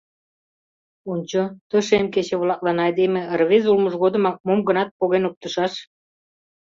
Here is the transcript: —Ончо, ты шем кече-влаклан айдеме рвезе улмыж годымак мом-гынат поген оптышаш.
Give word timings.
—Ончо, 1.11 1.41
ты 1.69 1.77
шем 1.87 2.05
кече-влаклан 2.13 2.77
айдеме 2.85 3.21
рвезе 3.39 3.67
улмыж 3.73 3.93
годымак 4.03 4.37
мом-гынат 4.47 4.89
поген 4.99 5.23
оптышаш. 5.29 5.73